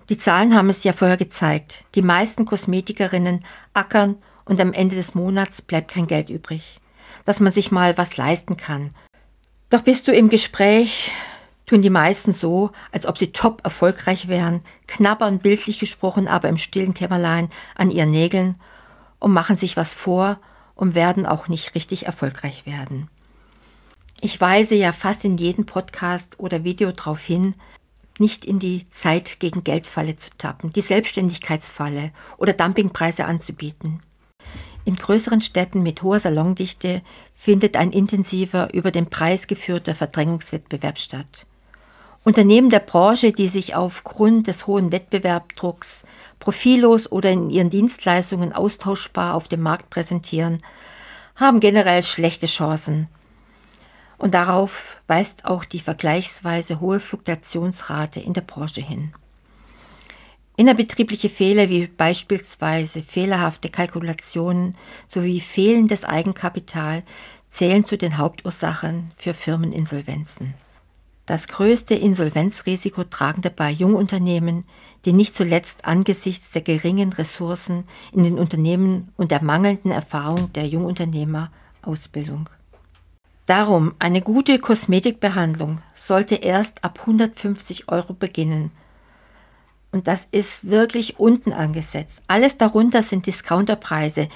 Die 0.09 0.17
Zahlen 0.17 0.55
haben 0.55 0.69
es 0.69 0.83
ja 0.83 0.93
vorher 0.93 1.17
gezeigt. 1.17 1.85
Die 1.95 2.01
meisten 2.01 2.45
Kosmetikerinnen 2.45 3.45
ackern 3.73 4.17
und 4.45 4.59
am 4.59 4.73
Ende 4.73 4.95
des 4.95 5.15
Monats 5.15 5.61
bleibt 5.61 5.91
kein 5.91 6.07
Geld 6.07 6.29
übrig, 6.29 6.79
dass 7.25 7.39
man 7.39 7.53
sich 7.53 7.71
mal 7.71 7.97
was 7.97 8.17
leisten 8.17 8.57
kann. 8.57 8.93
Doch 9.69 9.81
bist 9.81 10.07
du 10.07 10.11
im 10.11 10.27
Gespräch 10.27 11.11
tun 11.71 11.81
die 11.81 11.89
meisten 11.89 12.33
so, 12.33 12.71
als 12.91 13.05
ob 13.05 13.17
sie 13.17 13.31
top 13.31 13.61
erfolgreich 13.63 14.27
wären, 14.27 14.59
knabbern 14.87 15.39
bildlich 15.39 15.79
gesprochen, 15.79 16.27
aber 16.27 16.49
im 16.49 16.57
stillen 16.57 16.93
Kämmerlein 16.93 17.49
an 17.75 17.91
ihren 17.91 18.11
Nägeln 18.11 18.55
und 19.19 19.31
machen 19.31 19.55
sich 19.55 19.77
was 19.77 19.93
vor 19.93 20.37
und 20.75 20.95
werden 20.95 21.25
auch 21.25 21.47
nicht 21.47 21.73
richtig 21.73 22.07
erfolgreich 22.07 22.65
werden. 22.65 23.09
Ich 24.19 24.41
weise 24.41 24.75
ja 24.75 24.91
fast 24.91 25.23
in 25.23 25.37
jedem 25.37 25.65
Podcast 25.65 26.41
oder 26.41 26.65
Video 26.65 26.91
darauf 26.91 27.21
hin, 27.21 27.55
nicht 28.19 28.43
in 28.43 28.59
die 28.59 28.89
Zeit 28.89 29.39
gegen 29.39 29.63
Geldfalle 29.63 30.17
zu 30.17 30.29
tappen, 30.37 30.73
die 30.73 30.81
Selbstständigkeitsfalle 30.81 32.11
oder 32.35 32.51
Dumpingpreise 32.51 33.23
anzubieten. 33.23 34.01
In 34.83 34.97
größeren 34.97 35.39
Städten 35.39 35.83
mit 35.83 36.03
hoher 36.03 36.19
Salondichte 36.19 37.01
findet 37.37 37.77
ein 37.77 37.93
intensiver 37.93 38.73
über 38.73 38.91
den 38.91 39.09
Preis 39.09 39.47
geführter 39.47 39.95
Verdrängungswettbewerb 39.95 40.99
statt. 40.99 41.45
Unternehmen 42.23 42.69
der 42.69 42.79
Branche, 42.79 43.31
die 43.31 43.47
sich 43.47 43.73
aufgrund 43.73 44.45
des 44.45 44.67
hohen 44.67 44.91
Wettbewerbdrucks 44.91 46.03
profillos 46.39 47.11
oder 47.11 47.31
in 47.31 47.49
ihren 47.49 47.71
Dienstleistungen 47.71 48.53
austauschbar 48.53 49.33
auf 49.33 49.47
dem 49.47 49.61
Markt 49.61 49.89
präsentieren, 49.89 50.59
haben 51.35 51.59
generell 51.59 52.03
schlechte 52.03 52.45
Chancen. 52.45 53.07
Und 54.19 54.35
darauf 54.35 55.01
weist 55.07 55.45
auch 55.45 55.65
die 55.65 55.79
vergleichsweise 55.79 56.79
hohe 56.79 56.99
Fluktuationsrate 56.99 58.19
in 58.19 58.33
der 58.33 58.41
Branche 58.41 58.81
hin. 58.81 59.13
Innerbetriebliche 60.57 61.29
Fehler 61.29 61.69
wie 61.69 61.87
beispielsweise 61.87 63.01
fehlerhafte 63.01 63.69
Kalkulationen 63.69 64.77
sowie 65.07 65.41
fehlendes 65.41 66.03
Eigenkapital 66.03 67.01
zählen 67.49 67.83
zu 67.83 67.97
den 67.97 68.19
Hauptursachen 68.19 69.11
für 69.17 69.33
Firmeninsolvenzen. 69.33 70.53
Das 71.25 71.47
größte 71.47 71.93
Insolvenzrisiko 71.93 73.03
tragen 73.03 73.41
dabei 73.41 73.71
Jungunternehmen, 73.71 74.65
die 75.05 75.13
nicht 75.13 75.35
zuletzt 75.35 75.85
angesichts 75.85 76.51
der 76.51 76.61
geringen 76.61 77.13
Ressourcen 77.13 77.85
in 78.11 78.23
den 78.23 78.37
Unternehmen 78.37 79.11
und 79.17 79.31
der 79.31 79.43
mangelnden 79.43 79.91
Erfahrung 79.91 80.51
der 80.53 80.67
Jungunternehmerausbildung. 80.67 82.49
Darum, 83.45 83.93
eine 83.99 84.21
gute 84.21 84.59
Kosmetikbehandlung 84.59 85.79
sollte 85.95 86.35
erst 86.35 86.83
ab 86.83 86.99
150 87.01 87.89
Euro 87.89 88.13
beginnen. 88.13 88.71
Und 89.91 90.07
das 90.07 90.27
ist 90.31 90.69
wirklich 90.69 91.19
unten 91.19 91.51
angesetzt. 91.51 92.21
Alles 92.27 92.57
darunter 92.57 93.03
sind 93.03 93.25
Discounterpreise, 93.25 94.29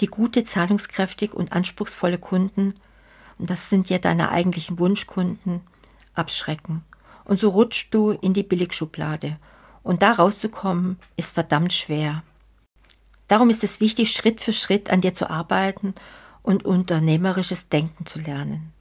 die 0.00 0.08
gute, 0.08 0.44
zahlungskräftig 0.44 1.32
und 1.32 1.52
anspruchsvolle 1.52 2.18
Kunden, 2.18 2.74
und 3.38 3.50
das 3.50 3.70
sind 3.70 3.88
ja 3.88 3.98
deine 3.98 4.30
eigentlichen 4.30 4.78
Wunschkunden, 4.78 5.62
abschrecken. 6.14 6.84
Und 7.24 7.40
so 7.40 7.50
rutschst 7.50 7.92
du 7.94 8.10
in 8.10 8.34
die 8.34 8.42
Billigschublade. 8.42 9.38
Und 9.82 10.02
da 10.02 10.12
rauszukommen, 10.12 10.98
ist 11.16 11.34
verdammt 11.34 11.72
schwer. 11.72 12.22
Darum 13.28 13.50
ist 13.50 13.64
es 13.64 13.80
wichtig, 13.80 14.12
Schritt 14.12 14.40
für 14.40 14.52
Schritt 14.52 14.90
an 14.90 15.00
dir 15.00 15.14
zu 15.14 15.30
arbeiten 15.30 15.94
und 16.42 16.64
unternehmerisches 16.64 17.68
Denken 17.68 18.06
zu 18.06 18.18
lernen. 18.18 18.72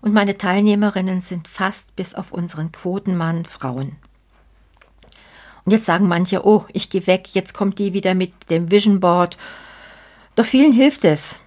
Und 0.00 0.12
meine 0.12 0.36
Teilnehmerinnen 0.36 1.22
sind 1.22 1.48
fast 1.48 1.96
bis 1.96 2.14
auf 2.14 2.30
unseren 2.30 2.72
Quotenmann 2.72 3.46
Frauen. 3.46 3.96
Und 5.64 5.72
jetzt 5.72 5.86
sagen 5.86 6.08
manche, 6.08 6.46
oh, 6.46 6.66
ich 6.72 6.90
gehe 6.90 7.06
weg, 7.06 7.30
jetzt 7.32 7.54
kommt 7.54 7.78
die 7.78 7.94
wieder 7.94 8.14
mit 8.14 8.50
dem 8.50 8.70
Vision 8.70 9.00
Board. 9.00 9.38
Doch 10.34 10.44
vielen 10.44 10.72
hilft 10.72 11.04
es. 11.04 11.40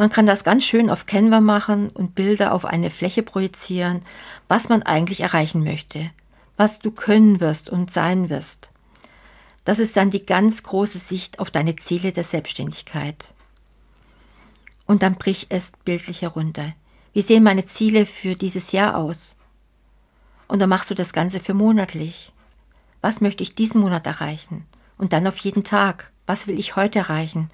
Man 0.00 0.08
kann 0.08 0.24
das 0.24 0.44
ganz 0.44 0.64
schön 0.64 0.88
auf 0.88 1.04
Canva 1.04 1.42
machen 1.42 1.90
und 1.90 2.14
Bilder 2.14 2.54
auf 2.54 2.64
eine 2.64 2.90
Fläche 2.90 3.22
projizieren, 3.22 4.00
was 4.48 4.70
man 4.70 4.82
eigentlich 4.82 5.20
erreichen 5.20 5.62
möchte, 5.62 6.10
was 6.56 6.78
du 6.78 6.90
können 6.90 7.38
wirst 7.38 7.68
und 7.68 7.90
sein 7.90 8.30
wirst. 8.30 8.70
Das 9.66 9.78
ist 9.78 9.98
dann 9.98 10.10
die 10.10 10.24
ganz 10.24 10.62
große 10.62 10.96
Sicht 10.96 11.38
auf 11.38 11.50
deine 11.50 11.76
Ziele 11.76 12.12
der 12.12 12.24
Selbstständigkeit. 12.24 13.34
Und 14.86 15.02
dann 15.02 15.16
brich 15.16 15.48
es 15.50 15.72
bildlich 15.84 16.22
herunter. 16.22 16.72
Wie 17.12 17.20
sehen 17.20 17.42
meine 17.42 17.66
Ziele 17.66 18.06
für 18.06 18.36
dieses 18.36 18.72
Jahr 18.72 18.96
aus? 18.96 19.36
Und 20.48 20.60
dann 20.60 20.70
machst 20.70 20.88
du 20.88 20.94
das 20.94 21.12
Ganze 21.12 21.40
für 21.40 21.52
monatlich. 21.52 22.32
Was 23.02 23.20
möchte 23.20 23.42
ich 23.42 23.54
diesen 23.54 23.82
Monat 23.82 24.06
erreichen? 24.06 24.64
Und 24.96 25.12
dann 25.12 25.26
auf 25.26 25.36
jeden 25.36 25.62
Tag. 25.62 26.10
Was 26.26 26.46
will 26.46 26.58
ich 26.58 26.74
heute 26.74 27.00
erreichen? 27.00 27.50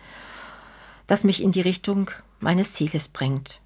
Das 1.08 1.24
mich 1.24 1.42
in 1.42 1.50
die 1.50 1.60
Richtung 1.60 2.12
meines 2.40 2.72
Zieles 2.72 3.08
bringt. 3.08 3.60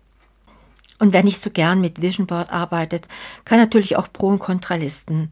Und 0.99 1.15
wer 1.15 1.25
nicht 1.25 1.41
so 1.41 1.51
gern 1.51 1.81
mit 1.81 2.03
Vision 2.03 2.27
Board 2.27 2.53
arbeitet, 2.53 3.09
kann 3.45 3.59
natürlich 3.59 3.97
auch 3.97 4.13
Pro- 4.13 4.29
und 4.29 4.39
Kontralisten. 4.39 5.31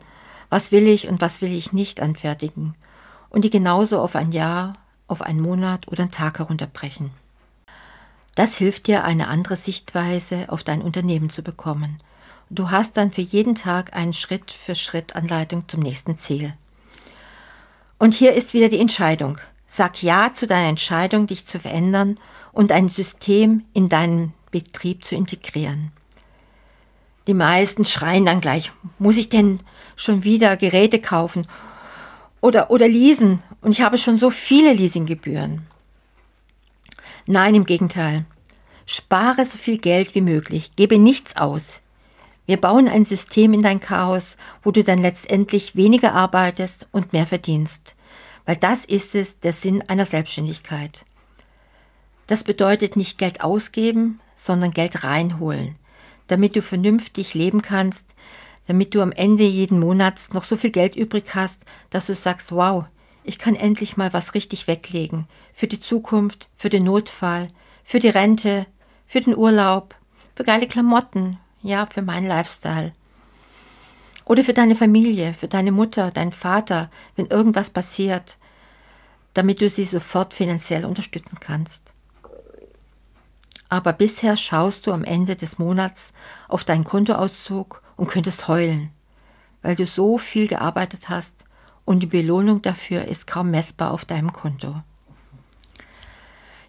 Was 0.49 0.73
will 0.73 0.89
ich 0.89 1.09
und 1.09 1.21
was 1.21 1.43
will 1.43 1.53
ich 1.53 1.73
nicht 1.73 2.01
anfertigen? 2.01 2.75
Und 3.29 3.45
die 3.45 3.51
genauso 3.51 4.01
auf 4.01 4.17
ein 4.17 4.33
Jahr, 4.33 4.73
auf 5.07 5.21
einen 5.21 5.41
Monat 5.41 5.89
oder 5.89 6.03
einen 6.03 6.11
Tag 6.11 6.39
herunterbrechen. 6.39 7.11
Das 8.35 8.57
hilft 8.57 8.87
dir, 8.87 9.05
eine 9.05 9.29
andere 9.29 9.57
Sichtweise 9.57 10.47
auf 10.49 10.63
dein 10.63 10.81
Unternehmen 10.81 11.29
zu 11.29 11.43
bekommen. 11.43 12.01
Du 12.51 12.71
hast 12.71 12.97
dann 12.97 13.13
für 13.13 13.21
jeden 13.21 13.55
Tag 13.55 13.95
eine 13.95 14.15
Schritt 14.15 14.53
für 14.53 14.75
Schritt 14.75 15.17
Anleitung 15.17 15.65
zum 15.69 15.81
nächsten 15.81 16.17
Ziel. 16.17 16.55
Und 17.99 18.15
hier 18.15 18.33
ist 18.33 18.55
wieder 18.55 18.69
die 18.69 18.81
Entscheidung. 18.81 19.39
Sag 19.67 20.03
Ja 20.03 20.33
zu 20.33 20.47
deiner 20.47 20.69
Entscheidung, 20.69 21.27
dich 21.27 21.45
zu 21.45 21.59
verändern 21.59 22.19
und 22.59 22.73
ein 22.73 22.89
System 22.89 23.63
in 23.73 23.89
deinen 23.89 24.35
Betrieb 24.51 25.05
zu 25.05 25.15
integrieren. 25.15 25.93
Die 27.29 27.35
meisten 27.35 27.85
schreien 27.85 28.27
dann 28.27 28.41
gleich, 28.41 28.73
muss 28.99 29.17
ich 29.17 29.29
denn 29.29 29.61
schon 29.95 30.25
wieder 30.25 30.57
Geräte 30.57 31.01
kaufen 31.01 31.47
oder, 32.41 32.73
oder 32.73 32.89
leasen? 32.89 33.45
Und 33.61 33.71
ich 33.71 33.81
habe 33.81 33.97
schon 33.97 34.17
so 34.17 34.31
viele 34.31 34.73
Leasinggebühren. 34.73 35.69
Nein, 37.27 37.55
im 37.55 37.65
Gegenteil. 37.65 38.25
Spare 38.87 39.45
so 39.45 39.57
viel 39.57 39.79
Geld 39.79 40.17
wie 40.17 40.21
möglich, 40.21 40.73
gebe 40.75 40.99
nichts 40.99 41.37
aus. 41.37 41.81
Wir 42.47 42.57
bauen 42.57 42.89
ein 42.89 43.05
System 43.05 43.55
in 43.55 43.63
dein 43.63 43.79
Chaos, 43.79 44.37
wo 44.65 44.73
du 44.73 44.83
dann 44.83 44.99
letztendlich 44.99 45.77
weniger 45.77 46.13
arbeitest 46.13 46.89
und 46.91 47.13
mehr 47.13 47.29
verdienst. 47.29 47.95
Weil 48.47 48.57
das 48.57 48.85
ist 48.85 49.15
es, 49.15 49.39
der 49.39 49.53
Sinn 49.53 49.85
einer 49.87 50.07
Selbstständigkeit. 50.07 51.05
Das 52.29 52.45
bedeutet 52.45 52.95
nicht 52.95 53.19
Geld 53.19 53.41
ausgeben, 53.41 54.21
sondern 54.37 54.71
Geld 54.71 55.03
reinholen, 55.03 55.77
damit 56.29 56.55
du 56.55 56.63
vernünftig 56.63 57.35
leben 57.35 57.63
kannst, 57.63 58.15
damit 58.67 58.95
du 58.95 59.01
am 59.01 59.13
Ende 59.13 59.45
jeden 59.45 59.81
Monats 59.81 60.35
noch 60.35 60.45
so 60.45 60.57
viel 60.57 60.71
Geld 60.71 60.95
übrig 60.95 61.35
hast, 61.35 61.63
dass 61.89 62.07
du 62.07 62.15
sagst, 62.15 62.53
wow, 62.53 62.85
ich 63.25 63.39
kann 63.39 63.57
endlich 63.57 63.97
mal 63.97 64.13
was 64.13 64.35
richtig 64.35 64.69
weglegen. 64.69 65.27
Für 65.53 65.67
die 65.67 65.81
Zukunft, 65.81 66.49
für 66.55 66.69
den 66.69 66.85
Notfall, 66.85 67.49
für 67.83 67.99
die 67.99 68.11
Rente, 68.11 68.67
für 69.07 69.23
den 69.23 69.37
Urlaub, 69.37 69.95
für 70.37 70.45
geile 70.45 70.69
Klamotten, 70.69 71.39
ja, 71.63 71.87
für 71.87 72.03
meinen 72.03 72.27
Lifestyle. 72.27 72.93
Oder 74.27 74.45
für 74.45 74.53
deine 74.53 74.77
Familie, 74.77 75.33
für 75.33 75.49
deine 75.49 75.73
Mutter, 75.73 76.11
deinen 76.11 76.33
Vater, 76.33 76.91
wenn 77.17 77.27
irgendwas 77.27 77.71
passiert, 77.71 78.37
damit 79.33 79.63
du 79.63 79.71
sie 79.71 79.87
sofort 79.87 80.35
finanziell 80.35 80.85
unterstützen 80.85 81.39
kannst. 81.41 81.95
Aber 83.69 83.93
bisher 83.93 84.37
schaust 84.37 84.87
du 84.87 84.93
am 84.93 85.05
Ende 85.05 85.37
des 85.37 85.59
Monats 85.59 86.13
auf 86.49 86.65
deinen 86.65 86.85
Kontoauszug 86.85 87.83
und 87.97 88.09
könntest 88.09 88.49
heulen, 88.49 88.91
weil 89.63 89.77
du 89.77 89.85
so 89.85 90.19
viel 90.19 90.47
gearbeitet 90.47 91.09
hast 91.09 91.45
und 91.85 92.01
die 92.01 92.07
Belohnung 92.07 92.63
dafür 92.63 93.05
ist 93.07 93.27
kaum 93.27 93.51
messbar 93.51 93.93
auf 93.93 94.05
deinem 94.05 94.33
Konto. 94.33 94.83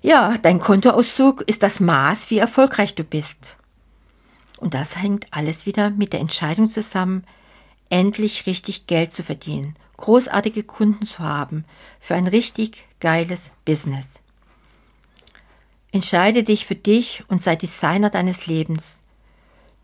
Ja, 0.01 0.38
dein 0.41 0.60
Kontoauszug 0.60 1.41
ist 1.41 1.62
das 1.62 1.79
Maß, 1.79 2.29
wie 2.29 2.38
erfolgreich 2.38 2.96
du 2.96 3.03
bist. 3.03 3.58
Und 4.58 4.74
das 4.74 4.98
hängt 4.98 5.27
alles 5.32 5.65
wieder 5.65 5.89
mit 5.89 6.13
der 6.13 6.22
Entscheidung 6.22 6.70
zusammen, 6.70 7.25
endlich 7.89 8.46
richtig 8.46 8.88
Geld 8.88 9.12
zu 9.12 9.24
verdienen, 9.24 9.75
großartige 9.98 10.63
Kunden 10.63 11.06
zu 11.06 11.20
haben 11.20 11.65
für 12.00 12.15
ein 12.15 12.27
richtig 12.27 12.86
geiles 13.00 13.51
Business. 13.65 14.22
Entscheide 15.91 16.43
dich 16.43 16.65
für 16.65 16.75
dich 16.75 17.24
und 17.27 17.41
sei 17.41 17.55
Designer 17.55 18.10
deines 18.10 18.46
Lebens. 18.46 19.01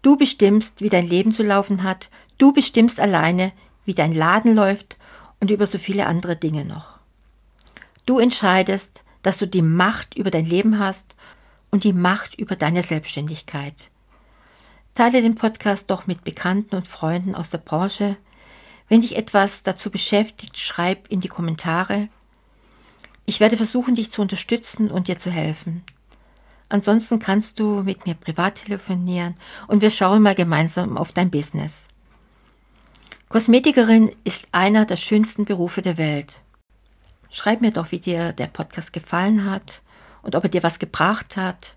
Du 0.03 0.17
bestimmst, 0.17 0.81
wie 0.81 0.89
dein 0.89 1.07
Leben 1.07 1.31
zu 1.31 1.41
laufen 1.41 1.81
hat, 1.81 2.12
du 2.38 2.53
bestimmst 2.53 3.00
alleine, 3.00 3.51
wie 3.85 3.95
dein 3.95 4.13
Laden 4.13 4.55
läuft 4.55 4.97
und 5.39 5.50
über 5.50 5.65
so 5.65 5.79
viele 5.79 6.05
andere 6.05 6.35
Dinge 6.35 6.63
noch. 6.63 7.00
Du 8.05 8.19
entscheidest, 8.19 9.03
dass 9.24 9.38
du 9.39 9.47
die 9.47 9.63
Macht 9.63 10.15
über 10.15 10.29
dein 10.29 10.45
Leben 10.45 10.77
hast 10.77 11.15
und 11.71 11.83
die 11.83 11.93
Macht 11.93 12.35
über 12.35 12.55
deine 12.55 12.83
Selbstständigkeit. 12.83 13.89
Teile 14.93 15.24
den 15.24 15.33
Podcast 15.33 15.89
doch 15.89 16.05
mit 16.05 16.24
Bekannten 16.24 16.75
und 16.75 16.88
Freunden 16.88 17.33
aus 17.33 17.50
der 17.50 17.57
Branche. 17.57 18.15
Wenn 18.88 19.01
dich 19.01 19.15
etwas 19.15 19.63
dazu 19.63 19.89
beschäftigt, 19.89 20.57
schreib 20.57 21.07
in 21.07 21.19
die 21.19 21.27
Kommentare. 21.27 22.09
Ich 23.25 23.39
werde 23.39 23.57
versuchen, 23.57 23.96
dich 23.96 24.11
zu 24.11 24.22
unterstützen 24.22 24.91
und 24.91 25.07
dir 25.07 25.18
zu 25.18 25.31
helfen. 25.31 25.83
Ansonsten 26.69 27.19
kannst 27.19 27.59
du 27.59 27.83
mit 27.83 28.05
mir 28.05 28.15
privat 28.15 28.55
telefonieren 28.55 29.35
und 29.67 29.81
wir 29.81 29.91
schauen 29.91 30.23
mal 30.23 30.35
gemeinsam 30.35 30.97
auf 30.97 31.11
dein 31.11 31.29
Business. 31.29 31.87
Kosmetikerin 33.29 34.11
ist 34.23 34.47
einer 34.51 34.85
der 34.85 34.97
schönsten 34.97 35.45
Berufe 35.45 35.81
der 35.81 35.97
Welt. 35.97 36.41
Schreib 37.29 37.61
mir 37.61 37.71
doch, 37.71 37.91
wie 37.91 37.99
dir 37.99 38.33
der 38.33 38.47
Podcast 38.47 38.93
gefallen 38.93 39.49
hat 39.49 39.81
und 40.21 40.35
ob 40.35 40.43
er 40.43 40.49
dir 40.49 40.63
was 40.63 40.79
gebracht 40.79 41.37
hat. 41.37 41.75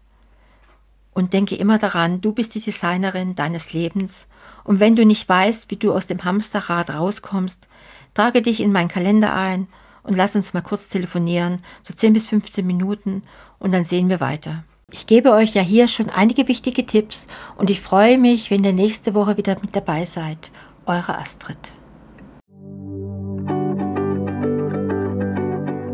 Und 1.12 1.32
denke 1.32 1.56
immer 1.56 1.78
daran, 1.78 2.20
du 2.20 2.32
bist 2.32 2.54
die 2.54 2.60
Designerin 2.60 3.34
deines 3.34 3.72
Lebens. 3.72 4.28
Und 4.62 4.78
wenn 4.78 4.94
du 4.94 5.04
nicht 5.04 5.28
weißt, 5.28 5.70
wie 5.70 5.76
du 5.76 5.92
aus 5.92 6.06
dem 6.06 6.24
Hamsterrad 6.24 6.90
rauskommst, 6.90 7.66
trage 8.14 8.40
dich 8.40 8.60
in 8.60 8.70
meinen 8.70 8.88
Kalender 8.88 9.34
ein 9.34 9.66
und 10.02 10.16
lass 10.16 10.36
uns 10.36 10.54
mal 10.54 10.62
kurz 10.62 10.88
telefonieren, 10.88 11.64
so 11.82 11.92
10 11.92 12.12
bis 12.12 12.28
15 12.28 12.66
Minuten, 12.66 13.22
und 13.58 13.72
dann 13.72 13.84
sehen 13.84 14.08
wir 14.08 14.20
weiter. 14.20 14.64
Ich 14.90 15.06
gebe 15.06 15.32
euch 15.32 15.54
ja 15.54 15.60
hier 15.60 15.86
schon 15.86 16.10
einige 16.10 16.48
wichtige 16.48 16.86
Tipps 16.86 17.26
und 17.56 17.68
ich 17.68 17.80
freue 17.80 18.16
mich, 18.16 18.50
wenn 18.50 18.64
ihr 18.64 18.72
nächste 18.72 19.14
Woche 19.14 19.36
wieder 19.36 19.56
mit 19.60 19.76
dabei 19.76 20.04
seid 20.04 20.50
eure 20.86 21.18
Astrid. 21.18 21.58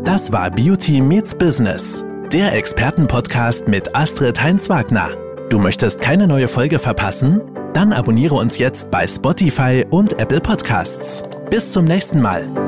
Das 0.05 0.31
war 0.31 0.49
Beauty 0.49 1.01
Meets 1.01 1.35
Business, 1.37 2.05
der 2.31 2.53
Expertenpodcast 2.53 3.67
mit 3.67 3.93
Astrid 3.93 4.41
Heinz-Wagner. 4.41 5.09
Du 5.49 5.59
möchtest 5.59 5.99
keine 5.99 6.27
neue 6.27 6.47
Folge 6.47 6.79
verpassen? 6.79 7.41
Dann 7.73 7.91
abonniere 7.91 8.35
uns 8.35 8.57
jetzt 8.57 8.89
bei 8.89 9.05
Spotify 9.05 9.85
und 9.89 10.19
Apple 10.19 10.39
Podcasts. 10.39 11.23
Bis 11.49 11.73
zum 11.73 11.83
nächsten 11.83 12.21
Mal. 12.21 12.64